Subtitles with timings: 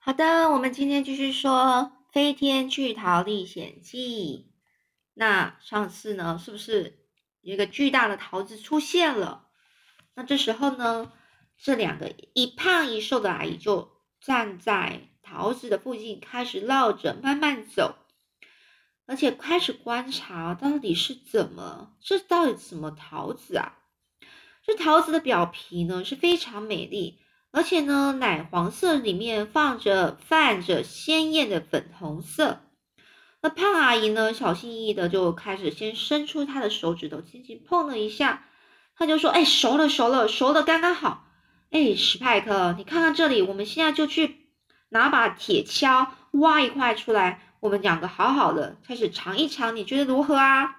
[0.00, 4.46] 好的，我们今天继续说《飞天巨桃历险记》。
[5.12, 7.04] 那上次呢，是不是
[7.40, 9.48] 有一个巨大的桃子出现了？
[10.14, 11.12] 那这时候呢，
[11.58, 13.90] 这两个一胖一瘦的阿姨就
[14.20, 17.96] 站在桃子的附近，开始绕着慢慢走，
[19.04, 23.76] 而且开始观察到底是怎么，这到底什么桃子啊？
[24.62, 27.18] 这桃子的表皮呢是非常美丽。
[27.50, 32.60] 而且呢，奶黄色里面放着泛着鲜艳的粉红色。
[33.40, 38.44] 那胖阿姨呢，小心翼翼的就开始先伸出她的手指头，轻轻碰了一下，
[38.96, 41.24] 她就说：“哎，熟了，熟了，熟的刚刚好。”
[41.70, 44.48] 哎，史派克，你看看这里，我们现在就去
[44.90, 50.76] 拿把铁锹挖一块出来，我们两个好好的开始尝一尝，你觉得如何啊？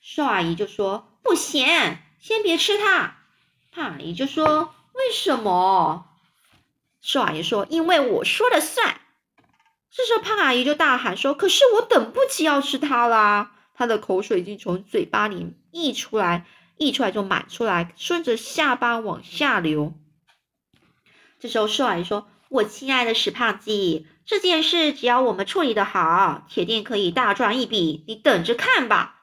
[0.00, 1.66] 瘦阿姨就说：“不行，
[2.20, 3.16] 先别吃它。”
[3.72, 4.74] 胖阿姨就说。
[4.98, 6.06] 为什么？
[7.00, 9.00] 瘦阿姨说：“因为我说了算。”
[9.90, 19.94] 这时候胖阿姨就大喊说：“可是我等不及要吃它啦！”她的口水已经从嘴巴里溢出来，溢出来就满出来，顺着下巴往下流。
[21.38, 29.22] 这时候瘦阿姨说：“我亲爱的史胖子，这件事只要我们处理的好，铁定可以大赚一笔，你等着看吧。”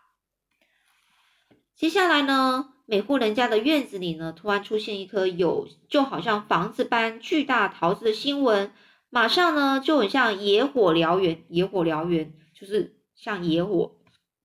[1.75, 2.74] 接下来呢？
[2.87, 8.71] 每户人家的院子里呢，突然出现一颗有就好像房子般巨大桃子的新闻，
[9.09, 13.95] 马上呢就很像野火燎原，野火燎原就是像野火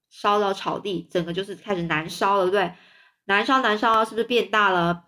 [0.08, 2.72] 烧到草地，整个就是开始燃烧了，对不对？
[3.26, 5.04] 燃烧燃烧，是不是变大了？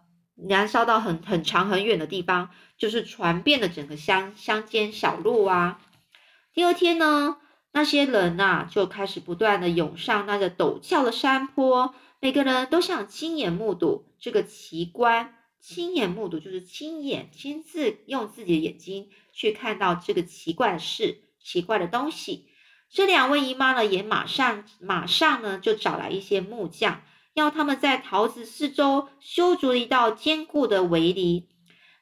[0.49, 5.81] 燃烧到很很长很远的地方，就是传遍了整个乡乡间小路啊。
[6.53, 7.39] 第二天呢，
[7.73, 11.95] 那些人呐就开始不断的涌上那个陡峭的山坡。
[12.23, 22.47] 每个人都想亲眼目睹这个奇观，亲眼目睹就是亲眼亲自用自己的眼睛去看到这个奇怪的事、奇怪的东西。
[22.89, 27.03] 这两位姨妈呢，也马上马上呢就找来一些木匠，
[27.35, 31.49] 要他们在桃子四周修筑一道坚固的围篱，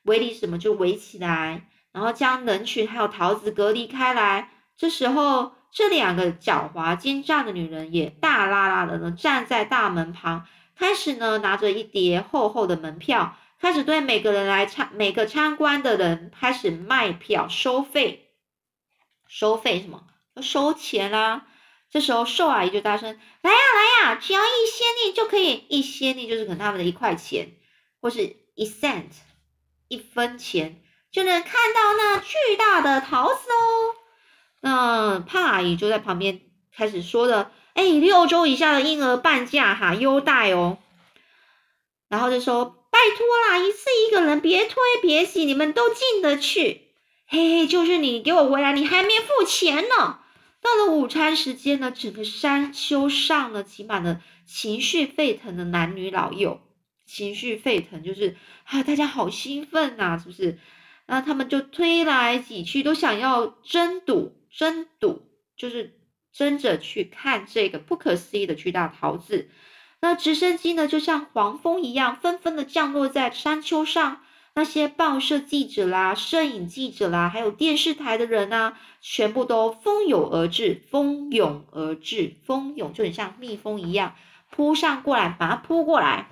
[0.03, 4.50] 围篱什么就围起来，然后将人群还有桃子隔离开来。
[4.76, 5.53] 这时候。
[5.72, 18.30] 这两个狡猾奸诈的女人也大拉拉的呢，站在大门旁，开始呢拿着一叠厚厚的门票，开始对每个人来参每个参观的人开始卖票收费，
[19.28, 20.04] 收费什么？
[20.42, 21.47] 收钱啦！
[21.91, 27.56] 这时候瘦阿姨就大声：“来呀来呀，只要一先令就可以，一先令就是可能他们的一块钱，
[28.00, 29.10] 或是一 cent，
[29.88, 33.97] 一分钱，就能看到那巨大的桃子哦。”
[34.60, 36.41] 那胖阿姨就在旁边
[36.75, 40.78] 开始说的，哎，六周以下的婴儿半价哈，优待哦。
[42.09, 46.88] 然后就说，拜托啦，一次一个人，别推别挤，你们都进得去。
[47.26, 50.19] 嘿嘿，就是你给我回来，你还没付钱呢。
[50.60, 56.60] 到了午餐时间呢，整个山丘上呢，挤满了情绪沸腾的男女老幼。
[57.06, 60.59] 情绪沸腾就是啊，大家好兴奋呐，是不是？
[61.06, 64.39] 那他们就推来挤去，都想要争赌。
[64.52, 65.22] 争睹
[65.56, 65.98] 就是
[66.32, 69.48] 争着去看这个不可思议的巨大桃子。
[70.00, 74.22] 那直升机呢，就像黄蜂一样，纷纷的降落在山丘上。
[74.52, 84.16] 那些报社记者啦、摄影记者啦，还有电视台的人啊，全部都蜂拥而至，蜂拥而至，蜂拥就很像蜜蜂一样
[84.50, 86.30] 扑上过来，把它扑过来。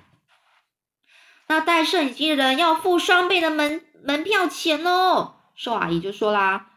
[1.47, 5.35] 那带摄影机的人要付双倍的门门票钱哦。
[5.55, 6.71] 瘦阿姨就说啦。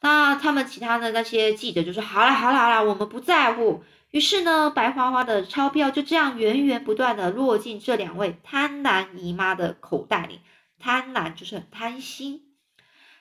[0.00, 10.40] 那他们其他的那些记者就说：“好了好了好了，我们不在乎。”于是呢，白花花的钞票就这样源源不断的落进这两位贪婪姨妈的口袋里。
[10.78, 12.42] 贪婪就是很贪心。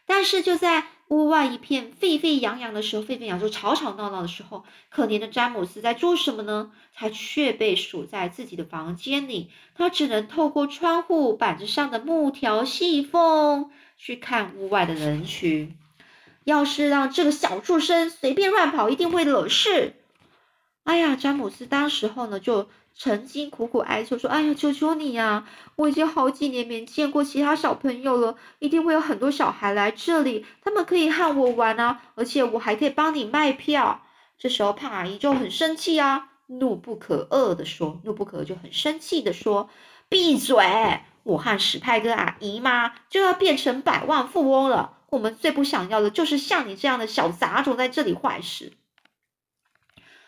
[0.06, 6.72] 但是就在屋外一片沸沸扬扬的时候，沸沸扬扬、吵吵闹闹的时候，可怜的詹姆斯在做什么呢？
[6.94, 15.76] 他却被锁在自己的房间里，他只能透过窗户板子上的木条细缝去看屋外的人群。
[16.48, 19.96] 要是让这个小畜生随便乱跑，一定会惹事。
[20.86, 25.46] 哎呀，詹姆斯当时候呢，就曾经苦苦哀求说：“哎呀，求求你呀！
[25.76, 34.04] 我已经好几年没见过其他小朋友了，一定会有很多小孩来这里，他们可以和我玩啊，而且我还可以帮你卖票。”
[34.40, 39.70] 这时候胖阿姨就很生气啊，怒不可遏的说：“怒不可遏，就很生气的说，
[40.08, 41.02] 闭嘴！
[41.24, 48.74] 我和史派哥阿姨妈就要变成百万富翁了。”我们最不想要的就是像你这样的小杂种在这里坏事。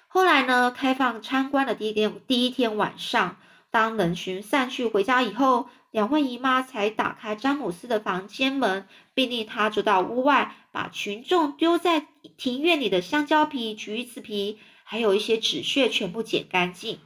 [0.08, 3.38] 后来呢，开放参观的第一天，第一天晚上，
[3.70, 17.00] 当人群散去回家以后，两位姨妈才打开詹姆斯的房间门，并令他走到屋外，把群众丢在庭院里的香蕉皮、橘子皮，还有一些纸屑全部捡干净。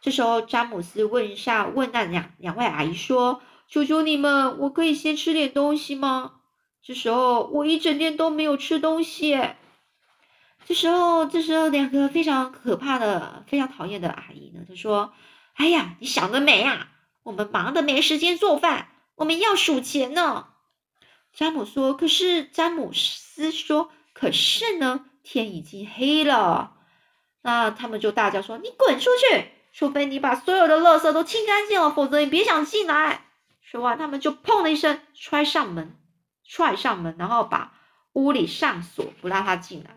[0.00, 6.32] 这时候，詹姆斯问一下，问那两两位阿姨说：“求求你们，我可以先吃点东西吗？”
[6.86, 9.36] 这时候，我一整天都没有吃东西。
[10.64, 15.12] 这时候，这时候两个非常可怕的、非常讨厌的阿姨呢，她说
[15.54, 16.86] ：“哎呀，你想得美啊！
[17.24, 18.86] 我们忙得没时间做饭，
[19.16, 20.46] 我们要数钱呢。”
[21.34, 26.74] 詹姆说：“可是，詹姆斯说，可是呢，天已经黑了。”
[27.42, 33.24] 那他们就大叫说：“你滚出去！”除非你把所有的垃圾都清干净了，否则你别想进来。
[33.60, 35.96] 说完，他们就砰的一声踹上门，
[36.48, 37.74] 踹上门，然后把
[38.12, 39.90] 屋里上锁，不让他进来。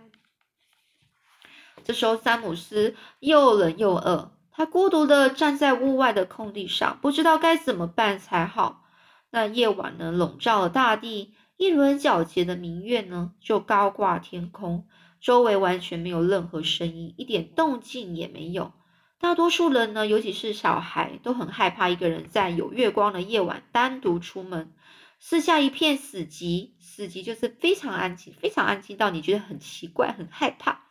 [1.83, 8.83] 这时候，詹姆斯又冷又饿，他孤独的站在屋外的空地上，不知道该怎么办才好。
[9.31, 14.87] 那夜晚呢，笼罩了大地，一轮皎洁的明月呢，就高挂天空，
[15.21, 18.73] 周围完全没有任何声音，一点动静也没有。
[19.19, 24.73] 大多数人呢，尤其是小孩，都很害怕一个人在有月光的夜晚单独出门。
[25.19, 30.85] 四下一片死寂，死寂就是非常安静，非常安静到你觉得很奇怪、很害怕。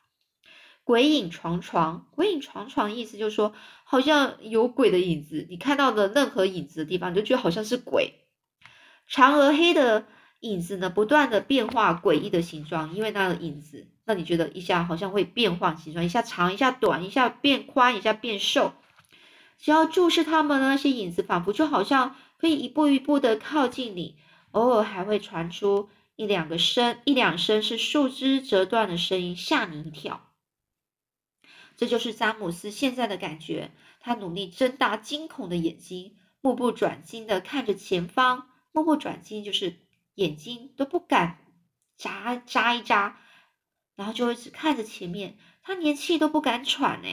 [0.84, 3.52] 鬼影幢幢，鬼影幢幢，意思就是说，
[3.84, 5.46] 好像有鬼的影子。
[5.50, 8.14] 你看到的任何影子的地方，你就觉得好像是鬼。
[9.08, 10.06] 长而黑的。
[10.40, 18.72] 影子呢，不断的变化诡异的形状，因为那个影子，那你觉得一下好像会变换形状，一下长，一下短，一下变宽，一下变瘦。
[19.58, 24.16] 只要注视他们，那些影子仿佛就好像可以一步一步的靠近你，
[24.52, 30.32] 偶尔还会传出一两个声，一两声是树枝折断的声音，吓你一跳。
[31.76, 39.80] 这就是詹姆斯现在的感觉，他努力睁大惊恐的眼睛，目不转睛的看着前方，目不转睛就是。
[40.18, 41.38] 眼睛都不敢
[41.96, 43.20] 眨眨一眨，
[43.94, 47.08] 然后就一直看着前面，他连气都不敢喘呢。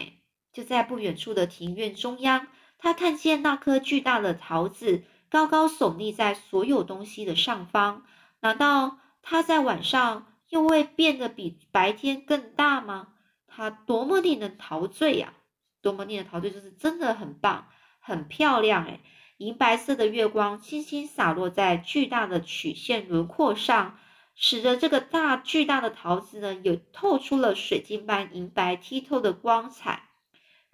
[0.56, 2.48] 就在不远处的庭院中央，
[2.78, 8.06] 他看见那颗巨大的桃子高高耸立在所有东西的上方。
[8.40, 13.10] 难道它在晚上又会变得比白天更大吗？
[13.48, 15.34] 它多么令人陶醉呀！
[15.82, 17.68] 多么令人陶醉，就是真的很棒，
[18.00, 19.02] 很漂亮诶
[19.38, 24.00] 银白色的月光轻轻洒落在巨大的曲线轮廓上，
[24.36, 30.05] 使得这个大巨大的桃子呢，有透出了水晶般银白剔透的光彩，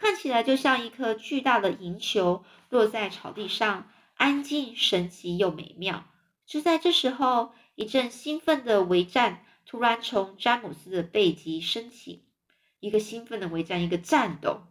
[0.01, 6.05] 看起来就像一颗巨大的银球落在草地上，安静、神奇又美妙。
[6.47, 12.25] 就在这时候，一阵兴奋的围战突然从詹姆斯的背脊升起，
[12.79, 14.63] 一个兴奋的围战，一个战斗，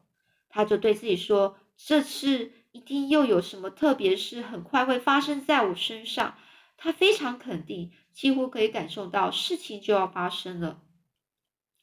[0.49, 6.37] 他就对自己说：“这次。”一定又有什么特别事，很快会发生在我身上。
[6.76, 10.81] 他非常肯定，几乎可以感受到事情就要发生了。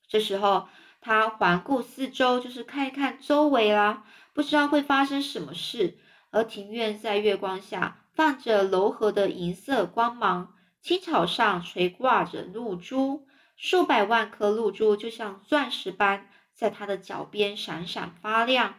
[0.07, 0.69] 这时候，
[1.07, 5.97] 他环顾四周，就是看一看周围啦，不知道会发生什么事。
[6.31, 13.25] 而庭院在月光下放着柔和的银色光芒，青草上垂挂着露珠，
[13.55, 18.75] 数百万颗露珠就像钻石般在他的脚边闪闪发亮。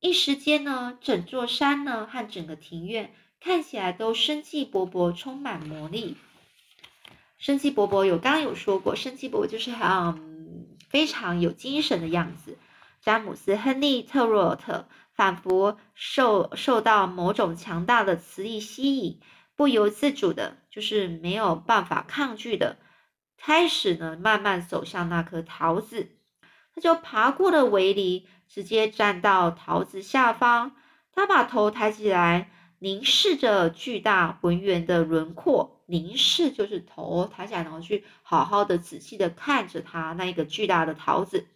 [0.00, 6.18] 一时间呢，整座山呢和整个庭院看起来都生机勃勃，充满魔力。
[7.38, 10.33] 生机勃勃有刚刚有说过，生机勃勃就是嗯
[10.94, 12.56] 非常有精神的样子。
[13.00, 19.20] 詹姆斯·亨利·特洛特仿佛受受到某种强大的磁力吸引，
[19.56, 22.76] 不由自主的，就是没有办法抗拒的，
[23.36, 26.12] 开始呢慢慢走向那颗桃子。
[26.72, 28.28] 他就爬过了围篱。
[28.46, 30.76] 直接站到桃子下方，
[31.12, 32.52] 他把头抬起来，
[32.84, 35.80] 凝视着巨大浑圆的轮廓。
[35.86, 41.46] 凝视就是头抬起来，然后去好好的、仔细的看着它那一个巨大的桃子。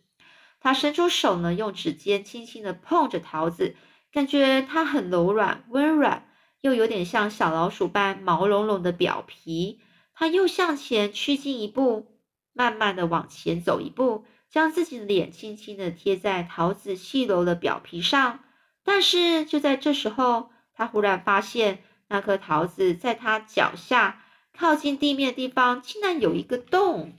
[0.58, 3.76] 他伸出手呢，用指尖轻轻的碰着桃子，
[4.10, 6.26] 感觉它很柔软、温软，
[6.62, 9.80] 又有点像小老鼠般毛茸茸的表皮。
[10.14, 12.06] 他又向前趋近一步，
[12.54, 14.24] 慢慢的往前走一步。
[14.48, 18.40] 将自己的脸轻轻的贴在桃子细柔的表皮上，
[18.82, 24.22] 但是就在这时候，他忽然发现那颗桃子在他脚下
[24.56, 27.12] 靠近地面的地方竟然有一个洞。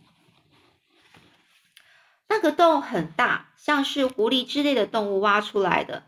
[2.27, 6.03] 那个洞很大，像是狐狸之类的动物挖出来的。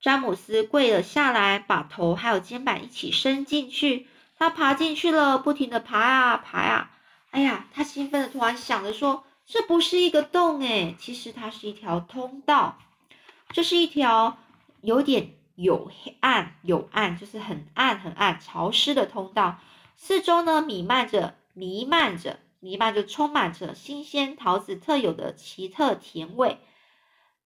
[0.00, 4.06] 詹姆斯跪了下来，把头还有肩膀一起伸进去。
[4.38, 6.90] 他爬进去了，不停的爬啊爬啊。
[7.30, 9.24] 哎呀，他兴奋的突然想着说。
[9.44, 12.78] 这不是一个洞诶，其实它是一条通道。
[13.50, 14.38] 这是一条
[14.80, 15.90] 有点有
[16.20, 19.60] 暗、有暗，就是很暗、很暗、潮湿的通道。
[19.96, 26.58] 四周呢弥漫着、弥漫着、弥漫着，充满着新鲜桃子特有的奇特甜味。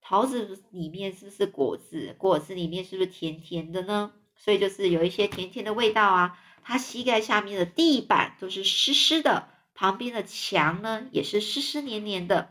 [0.00, 2.14] 桃子里面是不是果子？
[2.16, 4.12] 果子里面是不是甜甜的呢？
[4.36, 6.38] 所以就是有一些甜甜的味道啊。
[6.62, 12.50] 它膝盖下面的地板都是湿湿的，旁边的墙呢也是湿湿黏黏的，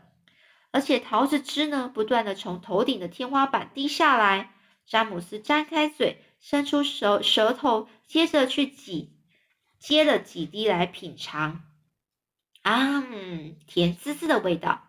[0.70, 4.52] 而且桃子汁呢不断的从头顶的天花板滴下来。
[4.86, 9.16] 詹姆斯张开嘴，伸出舌舌头，接着去挤，
[9.80, 11.64] 接了几滴来品尝。
[12.62, 13.04] 啊，
[13.66, 14.82] 甜滋滋的味道。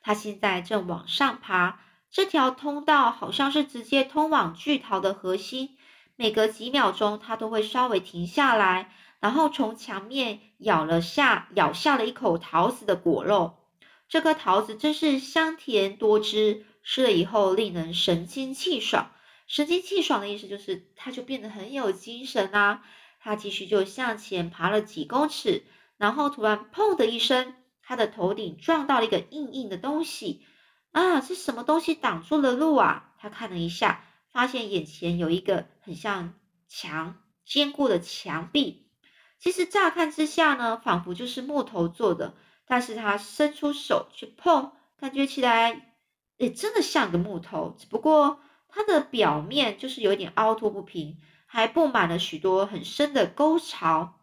[0.00, 1.80] 他现在正往上爬，
[2.10, 5.76] 这条通道好像是直接通往巨桃的核心。
[6.16, 13.58] 每隔几秒钟，他都会稍微停下来，然后从墙面咬了下，咬下了一口桃子的果肉。
[14.08, 19.12] 这颗桃子真是香甜多汁，吃了以后令人神清气爽。
[19.48, 22.84] 神清气爽的意思就是，他就变得很有精神啊。
[23.18, 25.64] 他继续就向前爬了几公尺，
[25.96, 30.46] 然后突然砰的一声，他的头顶撞到了一个硬硬的东西。
[30.92, 33.14] 啊，是什么东西挡住了路啊？
[33.18, 34.04] 他看了一下。
[34.30, 36.34] 发现眼前有一个很像
[36.68, 38.86] 墙坚固的墙壁，
[39.40, 42.36] 其实乍看之下呢，仿佛就是木头做的。
[42.66, 45.96] 但是他伸出手去碰，感觉起来
[46.36, 48.38] 也真的像个木头，只不过
[48.68, 54.14] 它的表面就是有点凹凸不平，还布满了许多很深的沟槽。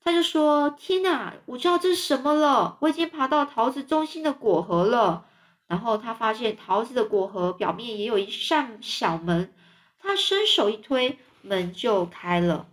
[0.00, 2.78] 他就说：“天哪，我知道这是什么了！
[2.80, 5.26] 我已经爬到桃子中心的果核了。”
[5.66, 9.52] 然后他发现桃子的果核表面也有一扇小门，
[9.98, 12.68] 他伸手一推，门就开了。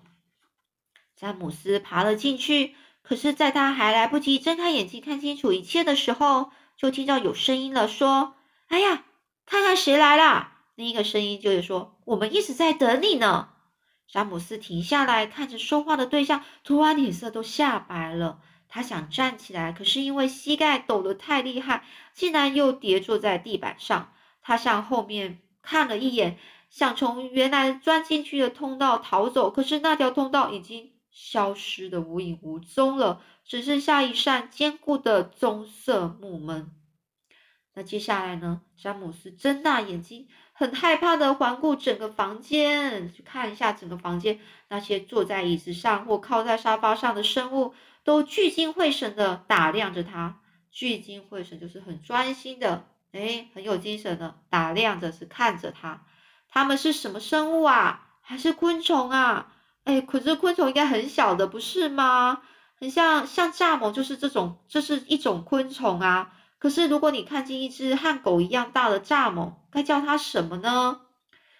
[1.17, 8.35] 詹姆斯爬了进去，可是，在他还来不及睁开眼睛看清楚一切的时候，就听到有声音了，说
[8.69, 9.03] ：“哎呀，
[9.45, 13.49] 看看谁来啦！”另一个声音就是说：“我们一直在等你呢。”
[14.07, 18.39] 詹姆斯停下来看着说话的对象，突然脸色都吓白了。
[18.67, 24.13] 他想站起来，可是因为膝盖抖得太厉害，竟然又跌坐在地板上。
[24.41, 26.37] 他向后面看了一眼，
[26.69, 36.71] 想从原来钻进去的通道逃走，可是那条通道已经消失的无影无踪了，只剩下一扇坚固的棕色木门。
[37.73, 38.61] 那接下来呢？
[38.77, 47.75] 詹姆斯睁大眼睛，很害怕的环顾整个房间，去看一下整个房间那些坐在椅子上或靠在沙发上的生物。
[48.05, 50.37] 都聚精会神的打量着他，
[50.71, 56.03] 聚精会神就是很专心的，哎，很有精神的打量着，是看着他。
[56.47, 58.07] 他们是什么生物啊？
[58.21, 59.51] 还是昆虫啊？
[59.85, 62.43] 哎，可是昆虫应该很小的，不是吗？
[62.79, 66.31] 很像像蚱蜢，就是这种，这是一种昆虫啊。
[66.65, 71.01] 可是如果你看见一只和狗一样大的蚱蜢，该叫它什么呢？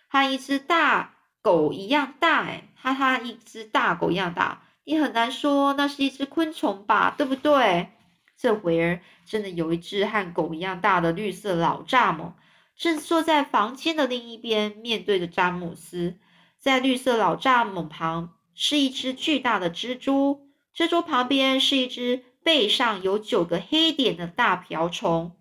[0.10, 4.64] 和一只大狗一样大，哎，它它一只大狗一样大。
[4.84, 7.90] 你很难说那是一只昆虫吧，对不对？
[8.36, 12.34] 这会儿真的有一只和狗一样大的绿色老蚱蜢，
[12.76, 16.16] 正坐在房间的另一边，面对着詹姆斯。
[16.58, 25.36] 在绿色老蚱蜢旁是一只巨大的蜘蛛，蜘蛛旁边是一只背上有九个黑点的大瓢虫。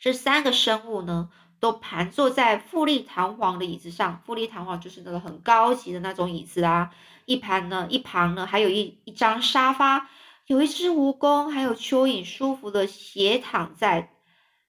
[0.00, 4.20] 这三个生物呢，都盘坐在富丽堂皇的椅子上。
[4.26, 6.92] 富丽堂皇就是那个很高级的那种椅子啊。
[7.24, 10.10] 一旁呢，一旁呢，还有一一张沙发，
[10.46, 14.10] 有一只蜈蚣，还有蚯蚓，舒服的斜躺在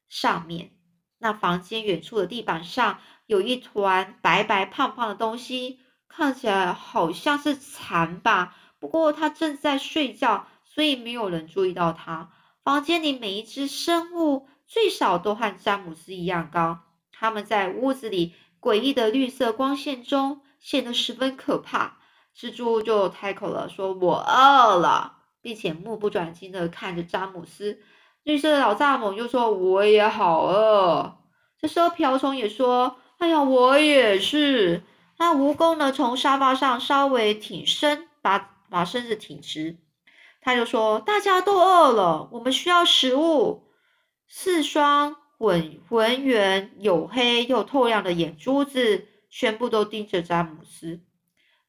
[0.07, 0.69] 上面。
[1.17, 8.55] 那房间远处的地板上有一团白白胖胖的东西，看起来好像是蚕吧。
[8.79, 12.31] 不过它正在睡觉，所以没有人注意到他。
[12.63, 16.79] 房间里每一只生物最少都和詹姆斯一样高，
[17.11, 21.97] 他们在屋子里诡异的绿色光线中显得十分可怕。
[22.37, 27.81] 蜘蛛就开口了，说：“我饿了，并且目不转睛的看着詹姆斯。”
[28.23, 31.17] 绿色的老蚱蜢又说：“我也好饿。”
[31.59, 34.83] 这时候瓢虫也说：“哎呀，我也是。”
[35.19, 39.77] 那蜈蚣呢，从沙发上稍微挺身，把把身子挺直，
[40.41, 43.67] 他就说：“大家都饿了，我们需要食物。”
[44.27, 51.01] 四双浑浑圆、黝黑又透亮的眼珠子全部都盯着詹姆斯。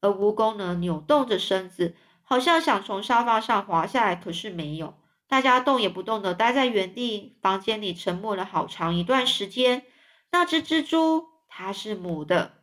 [0.01, 4.95] 而蜈蚣呢，扭动着身子，好像想从沙发上滑下来，可是没有。
[5.27, 9.85] 大家动也不动的待在原地，房间里沉默了好长一段时间。
[10.31, 12.53] 那只蜘蛛，它是母的，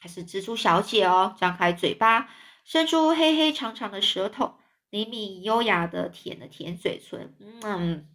[0.00, 1.34] 还是蜘蛛小姐哦？
[1.38, 2.28] 张开嘴巴，
[2.64, 4.54] 伸出黑黑长长的舌头，
[4.94, 7.34] 灵敏优雅的舔了舔嘴唇。
[7.64, 8.06] 嗯，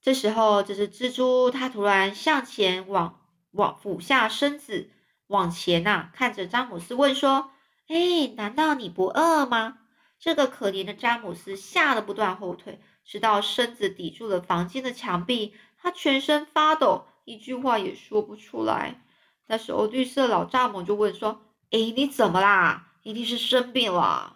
[0.00, 4.90] 这时候，这只蜘蛛它突然向前往往俯下身子。
[5.26, 7.50] 往前呐，看着詹姆斯问说
[7.88, 9.80] ：“哎，难道你不饿吗？”
[10.18, 19.02] 这个可怜的詹姆斯吓得不断后退，直到身子抵住了房间的墙壁，他全身发抖，一句话也说不出来。
[19.46, 22.94] 那时候，绿色老蚱蜢就问说：“哎，你怎么啦？
[23.02, 24.32] 一定是生病了。”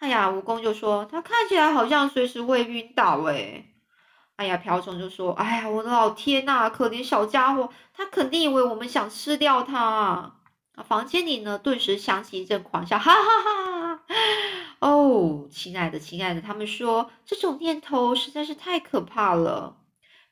[0.00, 3.66] 哎呀，蜈蚣就说：“他看起来好像随时会晕倒。”哎。
[4.36, 10.36] 哎呀，瓢虫就说：“哎呀，我的老天呐，可怜小家伙，他肯定以为我们想吃掉他。”
[10.74, 14.02] 啊，房间里呢，顿时响起一阵狂笑，哈哈哈！
[14.80, 19.76] 哦，亲爱的，亲爱的，他们说这种念头实在是太可怕了。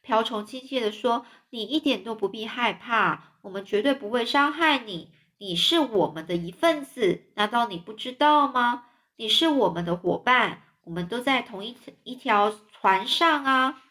[0.01, 5.11] 瓢虫亲切的说：“你一点都不必害怕，我们绝对不会伤害你。
[5.37, 8.85] 你是我们的一份子，难道你不知道吗？
[9.19, 13.83] 你是我们的伙伴，我们都在同一一条船上啊。”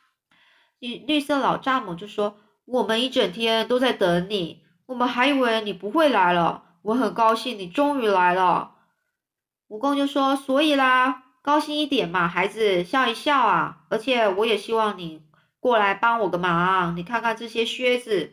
[0.80, 6.64] 绿绿色老蚱蜢就说：“我们一整天都在等你，我们还以为你不会来了。
[6.82, 8.76] 我很高兴你终于来了。”
[9.68, 13.80] 蜈蚣就说：“所以啦，高兴一点嘛，孩子，笑一笑啊！
[13.90, 15.24] 而且我也希望你
[15.60, 16.96] 过来帮我个忙。
[16.96, 18.32] 你看看这些靴子，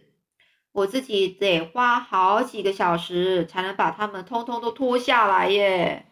[0.71, 6.07] 我自己得花好几个小时才能把它们通通都脱下来耶。”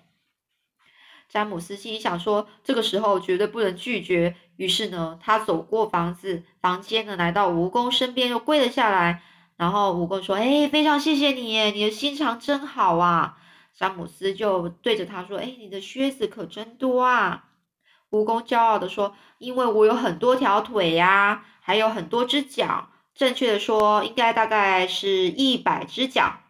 [1.32, 9.22] 詹姆斯心里想说：“这个时候绝对不能拒绝。”于是呢，他走过房子、房间呢，来到蜈蚣身边，又跪了下来。
[9.56, 13.38] 然后蜈蚣说：“哎，非常谢谢你，你的心肠真好啊。”
[13.74, 17.44] 詹姆斯就对着他说：“哎，你的靴子可真多啊。”
[18.12, 22.90] 蜈蚣骄傲的说：“因为我有很多条腿呀，还有很多只脚。
[23.14, 26.40] 正确的说，应该大概是一百只脚。”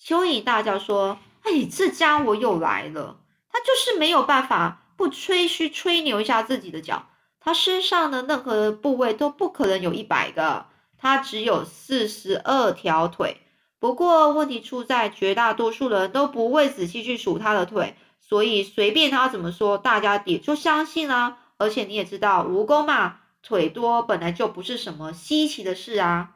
[0.00, 3.22] 蚯蚓大叫说：“哎，这家伙又来了。”
[3.56, 7.06] 他就是没有办法不吹嘘吹牛一下自己的脚，
[7.40, 10.66] 他身上的任何部位都不可能有一百个，
[10.98, 13.40] 他只有四十二条腿。
[13.78, 21.38] 不过问题出在绝大多数人都不会仔细去数他的腿，所以随便他怎么说，大家也就相信了。
[21.56, 26.34] 而且你也知道，蜈蚣嘛，腿多本来就不是什么稀奇的事啊。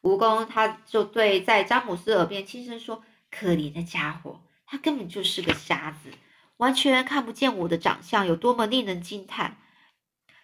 [0.00, 3.02] 蜈蚣他就对在詹姆斯耳边轻声说
[3.32, 6.08] ：“可怜的家伙。”他根本就是个瞎子，
[6.56, 9.58] 完全看不见我的长相有多么令人惊叹。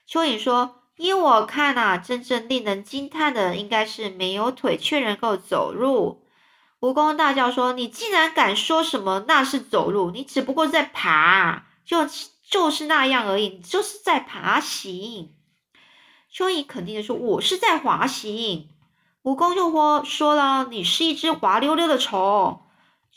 [0.06, 6.26] 蚯蚓说：“依我看啊，真正令人惊叹的应该是没有腿却能够走路。”
[6.78, 10.10] 蜈蚣大叫说：“你竟然敢说什么那是走路？
[10.10, 12.06] 你只不过在爬，就
[12.46, 15.34] 就是那样而已，你就是在爬行。”
[16.30, 18.68] 蚯蚓肯定的说：“我是在滑行。”
[19.24, 22.64] 蜈蚣就说：“说了，你是一只滑溜溜的虫。”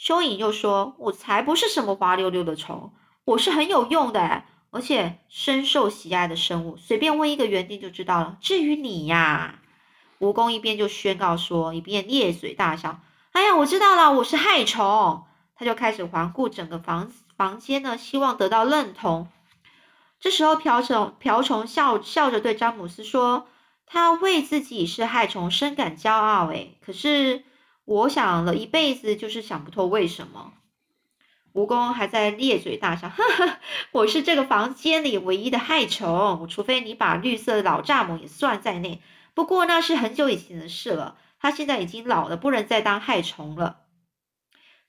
[0.01, 2.91] 蚯蚓又说：“我才不是什么滑溜溜的虫，
[3.23, 6.75] 我是很有用的，而且深受喜爱的生物。
[6.75, 8.35] 随便问一个园丁就知道了。
[8.41, 9.59] 至于你呀，
[10.19, 12.99] 蜈蚣一边就宣告说，一边咧嘴大笑。
[13.33, 15.23] 哎呀，我知道了，我是害虫。
[15.53, 19.27] 他就开始环顾整个房房间呢，希望得到认同。
[20.19, 23.45] 这时候，瓢虫瓢虫笑笑着对詹姆斯说
[23.85, 26.47] ：“他为自己是害虫深感骄傲。
[26.47, 27.43] 诶，可是。”
[27.85, 30.53] 我想了一辈子，就是想不透为什么。
[31.53, 33.59] 蜈蚣还在咧嘴大笑，哈哈，
[33.91, 39.01] 我是这个房间里唯一的害虫，除非你把绿色的老蚱蜢也算在内。
[39.33, 43.81] 不过那是很久以前的事了，它现在已经老了，不能再当害虫了。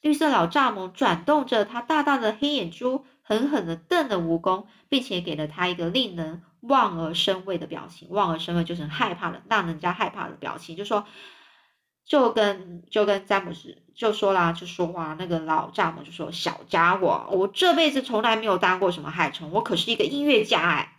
[0.00, 8.08] 绿色老蚱蜢转动着它大大的黑眼珠，狠狠地瞪了蜈蚣，并且给了他一个令人望而生畏的表情。
[8.10, 11.06] 望而生畏就是害怕的，让人家害怕的表情，就说。
[12.04, 20.96] 就跟就跟詹姆斯就说啦，就说话那个老丈母就说：“小家伙，我这辈子从来没有当过什么害虫，我可是一个音乐家哎。”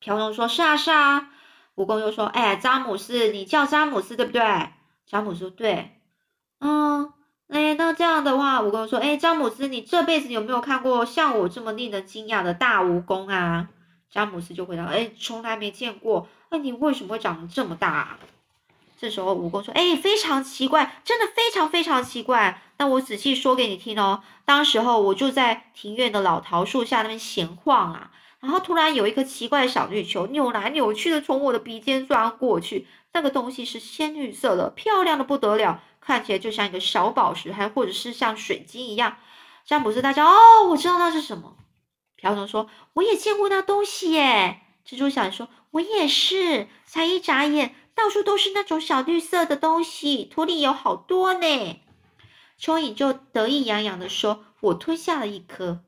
[0.00, 1.30] 瓢虫说：“是啊是啊。”
[1.76, 4.42] 蜈蚣又说：“哎，詹姆斯，你叫詹姆斯对不对？”
[5.06, 5.92] 詹姆斯说：“对。”
[6.60, 7.12] 嗯，
[7.48, 13.68] 哎，那这样的话，蜈蚣说：“哎，詹姆斯，你这辈子有没有看过像我这么令人惊讶的大蜈蚣啊？”
[14.10, 16.28] 詹姆斯就回答：“哎，从来没见过。
[16.50, 18.18] 那你为什么会长得这么大？”
[19.02, 22.62] 这时候，蜈蚣说：“哎，非常奇怪，真的非常非常奇怪。
[22.78, 24.22] 那我仔细说给你听哦。
[24.44, 32.86] 当时候，我就在庭院的老桃树下那边闲晃啊，然后突然有一颗奇怪的小绿球扭来扭去的从我的鼻尖钻过去。
[33.12, 39.16] 那个东西是鲜绿色的，漂亮的不得了，看起来就像一个小宝石，还或者是像水晶一样。”
[39.66, 41.56] 詹姆斯大叫：“哦，我知道那是什么。”
[42.14, 47.74] 瓢虫说：“我也见过那东西耶。”蜘蛛侠说：“我也是。”才一眨眼。
[47.94, 51.80] 到处都是那种小绿色的东西，土里有好多呢。
[52.58, 55.84] 蚯蚓就得意洋洋的说：“我吞下了一颗。”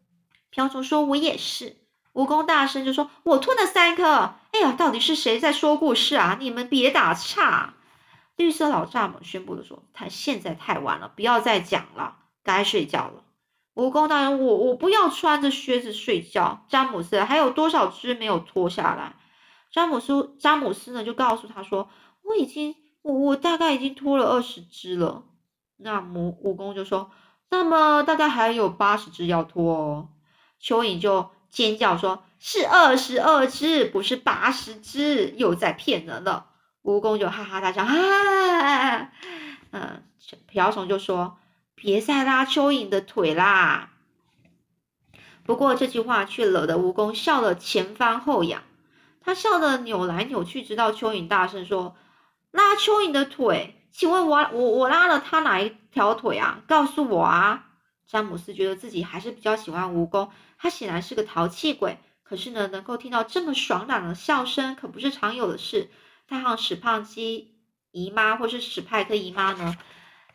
[0.50, 1.76] 瓢虫说：“我也是。”
[2.14, 6.36] 蜈蚣大声就说：“我吞了三颗。”哎呀，到底是谁在说故事啊？
[6.40, 7.74] 你们别打岔！
[8.36, 13.24] 绿色老蚱蜢宣布的说：“他现在太晚了，不要再讲了。”该睡觉了。
[13.74, 16.64] 蜈蚣大人，我我不要穿着靴子睡觉。
[16.68, 19.16] 詹姆斯还有多少只没有脱下来？
[19.74, 21.90] 詹姆斯詹姆斯呢就告诉他说，
[22.22, 25.24] 我已经我我大概已经脱了二十只了。
[25.78, 27.10] 那蜈蜈蚣就说，
[27.50, 30.10] 那么大概还有八十只要脱哦。
[30.62, 36.46] 蚯蚓就尖叫说，是二十二只，不是八十只，又在骗人了。
[36.84, 39.10] 蜈蚣就哈哈大笑，哈，
[39.72, 40.04] 嗯，
[40.46, 41.36] 瓢虫就说。
[41.74, 43.90] 别再拉蚯蚓的腿啦！
[45.42, 48.62] 不过这句话却惹得蜈蚣笑得前翻后仰，
[49.24, 51.96] 他笑得扭来扭去，直到蚯蚓大声说
[52.52, 56.60] ：“拉蚯蚓的腿，请问我我我拉了他哪一条腿啊？
[56.68, 57.66] 告诉我啊！”
[58.06, 65.90] 詹姆斯觉得自己还是比较喜欢蜈蚣，他显然是个淘气鬼，可是呢，能够听到这么爽朗的笑声可不是常有的事。
[66.28, 67.54] 他和史胖基
[67.90, 69.76] 姨妈或是史派克姨妈呢？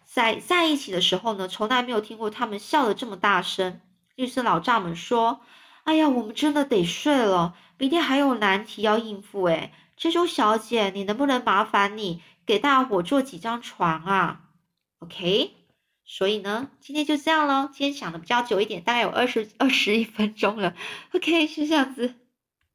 [0.04, 3.80] 在在一起的时候呢，从来没有听过他们笑得这么大声。
[4.16, 5.42] 律师老丈们说
[5.86, 14.42] ：“哎呀，我们真的得睡了，明天还有难题要应付。”哎，蜘蛛小姐，你能不能麻烦你给大伙做几张床啊
[15.00, 15.52] ？OK，
[16.06, 17.72] 所以呢，今天就这样咯。
[17.74, 20.76] 今天想的比较久一点，大概有二十二十一分钟了。
[21.14, 22.14] OK，是这样子。